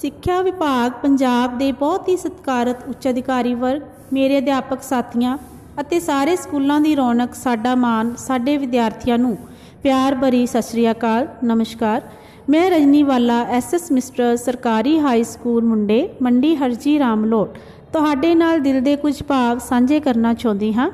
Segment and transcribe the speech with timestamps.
[0.00, 5.36] ਸਿੱਖਿਆ ਵਿਭਾਗ ਪੰਜਾਬ ਦੇ ਬਹੁਤ ਹੀ ਸਤਿਕਾਰਤ ਉੱਚ ਅਧਿਕਾਰੀ ਵਰਗ ਮੇਰੇ ਅਧਿਆਪਕ ਸਾਥੀਆਂ
[5.80, 9.36] ਅਤੇ ਸਾਰੇ ਸਕੂਲਾਂ ਦੀ ਰੌਣਕ ਸਾਡਾ ਮਾਣ, ਸਾਡੇ ਵਿਦਿਆਰਥੀਆਂ ਨੂੰ।
[9.82, 12.02] ਪਿਆਰ ਭਰੀ ਸਤਿ ਸ੍ਰੀ ਅਕਾਲ, ਨਮਸਕਾਰ।
[12.50, 17.56] ਮੈਂ ਰਜਨੀ ਵਾਲਾ ਐਸਐਸ ਮਿਸਟਰ, ਸਰਕਾਰੀ ਹਾਈ ਸਕੂਲ ਮੁੰਡੇ, ਮੰਡੀ ਹਰਜੀ ਰਾਮਲੋਟ।
[17.92, 20.90] ਤੁਹਾਡੇ ਨਾਲ ਦਿਲ ਦੇ ਕੁਝ ਭਾਵ ਸਾਂਝੇ ਕਰਨਾ ਚਾਹੁੰਦੀ ਹਾਂ।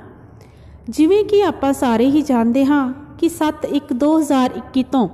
[0.89, 5.09] ਜਿਵੇਂ ਕਿ ਆਪਾਂ ਸਾਰੇ ਹੀ ਜਾਣਦੇ ਹਾਂ ਕਿ 7/1/2021 ਤੋਂ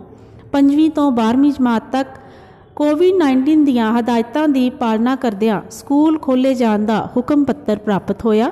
[0.53, 2.09] 5ਵੀਂ ਤੋਂ 12ਵੀਂ ਜਮਾਤ ਤੱਕ
[2.77, 8.51] ਕੋਵਿਡ-19 ਦੀਆਂ ਹਦਾਇਤਾਂ ਦੀ ਪਾਲਣਾ ਕਰਦਿਆਂ ਸਕੂਲ ਖੋਲੇ ਜਾਣ ਦਾ ਹੁਕਮ ਪੱਤਰ ਪ੍ਰਾਪਤ ਹੋਇਆ।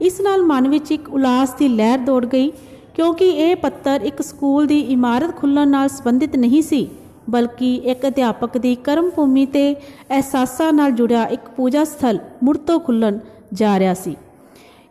[0.00, 2.50] ਇਸ ਨਾਲ ਮਨ ਵਿੱਚ ਇੱਕ ਉਲਾਸ ਦੀ ਲਹਿਰ ਦੌੜ ਗਈ,
[2.94, 6.88] ਕਿਉਂਕਿ ਇਹ ਪੱਤਰ ਇੱਕ ਸਕੂਲ ਦੀ ਇਮਾਰਤ ਖੁੱਲਣ ਨਾਲ ਸੰਬੰਧਿਤ ਨਹੀਂ ਸੀ,
[7.30, 12.78] ਬਲਕਿ ਇੱਕ ਅਧਿਆਪਕ ਦੀ ਕਰਮ ਭੂਮੀ ਤੇ ਅਹਿਸਾਸਾਂ ਨਾਲ ਜੁੜਿਆ ਇੱਕ ਪੂਜਾ ਸਥਲ ਮੁੜ ਤੋਂ
[12.80, 13.18] ਖੁੱਲਣ
[13.52, 14.16] ਜਾ ਰਿਹਾ ਸੀ।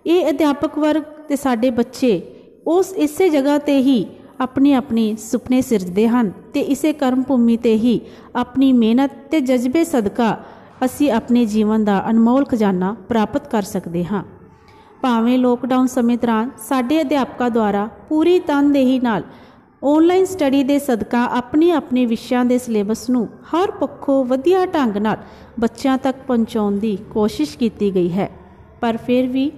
[0.05, 2.21] ਇਹ ਅਧਿਆਪਕ ਵਰਗ ਤੇ ਸਾਡੇ ਬੱਚੇ
[2.67, 4.05] ਉਸ ਇਸੇ ਜਗ੍ਹਾ ਤੇ ਹੀ
[4.41, 8.01] ਆਪਣੀ ਆਪਣੀ ਸੁਪਨੇ ਸਿਰਜਦੇ ਹਨ ਤੇ ਇਸੇ ਕਰਮ ਭੂਮੀ ਤੇ ਹੀ
[8.35, 10.37] ਆਪਣੀ ਮਿਹਨਤ ਤੇ ਜਜ਼ਬੇ ਸਦਕਾ
[10.85, 14.23] ਅਸੀਂ ਆਪਣੇ ਜੀਵਨ ਦਾ ਅਨਮੋਲ ਖਜ਼ਾਨਾ ਪ੍ਰਾਪਤ ਕਰ ਸਕਦੇ ਹਾਂ।
[15.01, 19.23] ਭਾਵੇਂ ਲੋਕਡਾਊਨ ਸਮੇਂ ਦੌਰਾਨ ਸਾਡੇ ਅਧਿਆਪਕਾਂ ਦੁਆਰਾ ਪੂਰੀ ਤਨਦੇਹੀ ਨਾਲ
[19.83, 25.17] ਆਨਲਾਈਨ ਸਟੱਡੀ ਦੇ ਸਦਕਾ ਆਪਣੀ ਆਪਣੇ ਵਿਸ਼ਿਆਂ ਦੇ ਸਿਲੇਬਸ ਨੂੰ ਹਰ ਪੱਖੋਂ ਵਧੀਆ ਢੰਗ ਨਾਲ
[25.59, 28.29] ਬੱਚਿਆਂ ਤੱਕ ਪਹੁੰਚਾਉਣ ਦੀ ਕੋਸ਼ਿਸ਼ ਕੀਤੀ ਗਈ ਹੈ।
[28.81, 29.51] ਪਰ ਫਿਰ ਵੀ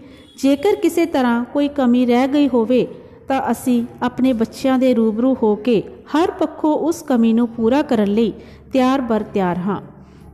[0.43, 2.87] ਜੇਕਰ ਕਿਸੇ ਤਰ੍ਹਾਂ ਕੋਈ ਕਮੀ ਰਹਿ ਗਈ ਹੋਵੇ
[3.27, 5.83] ਤਾਂ ਅਸੀਂ ਆਪਣੇ ਬੱਚਿਆਂ ਦੇ ਰੂਬਰੂ ਹੋ ਕੇ
[6.15, 8.33] ਹਰ ਪੱਖੋਂ ਉਸ ਕਮੀ ਨੂੰ ਪੂਰਾ ਕਰਨ ਲਈ
[8.73, 9.81] ਤਿਆਰ ਬਰ ਤਿਆਰ ਹਾਂ।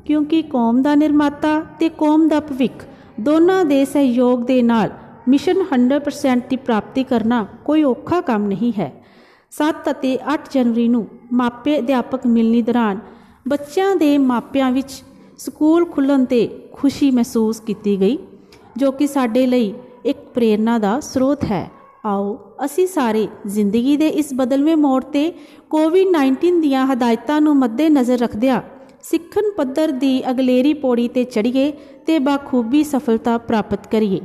[0.05, 2.85] ਕਿਉਂਕਿ ਕੌਮ ਦਾ ਨਿਰਮਾਤਾ ਤੇ ਕੌਮ ਦਾ ਭਵਿੱਖ
[3.19, 4.89] ਦੋਨਾਂ ਦੇ ਸਹਿਯੋਗ ਦੇ ਨਾਲ
[5.27, 8.91] ਮਿਸ਼ਨ 100% ਦੀ ਪ੍ਰਾਪਤੀ ਕਰਨਾ ਕੋਈ ਔਖਾ ਕੰਮ ਨਹੀਂ ਹੈ।
[9.51, 12.99] 7 ਅਤੇ 8 ਜਨਵਰੀ ਨੂੰ ਮਾਪੇ ਅਧਿਆਪਕ ਮਿਲਣੀ ਦੌਰਾਨ
[13.47, 15.03] ਬੱਚਿਆਂ ਦੇ ਮਾਪਿਆਂ ਵਿੱਚ
[15.37, 18.17] ਸਕੂਲ ਖੁੱਲਣ ਤੇ ਖੁਸ਼ੀ ਮਹਿਸੂਸ ਕੀਤੀ ਗਈ,
[18.77, 19.73] ਜੋ ਕਿ ਸਾਡੇ ਲਈ
[20.05, 21.71] ਇੱਕ ਪ੍ਰੇਰਣਾ ਦਾ ਸਰੋਤ ਹੈ।
[22.05, 25.31] ਆਓ, ਅਸੀਂ ਸਾਰੇ ਜ਼ਿੰਦਗੀ ਦੇ ਇਸ ਬਦਲਵੇਂ ਮੋੜ ਤੇ
[25.69, 28.61] ਕੋਵਿਡ-19 ਦੀਆਂ ਹਦਾਇਤਾਂ ਨੂੰ ਮੱਦੇਨਜ਼ਰ ਰੱਖਦਿਆਂ
[29.01, 31.71] ਸਿੱਖਣ ਪੱਧਰ ਦੀ ਅਗਲੇਰੀ ਪੌੜੀ ਤੇ ਚੜ੍ਹੀਏ
[32.05, 34.19] ਤੇ ਬਾਖੂਬੀ ਸਫਲਤਾ ਪ੍ਰਾਪਤ ਕਰੀਏ।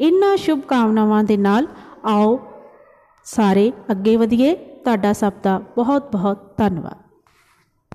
[0.00, 1.66] ਇਨ੍ਹਾਂ ਸ਼ੁਭ ਕਾਮਨਾਵਾਂ ਦੇ ਨਾਲ
[2.04, 2.38] ਆਓ,
[3.24, 7.11] ਸਾਰੇ ਅੱਗੇ ਵਧੀਏ। ਤੁਹਾਡਾ ਸਭ ਦਾ ਬਹੁਤ ਬਹੁਤ ਧੰਨਵਾਦ।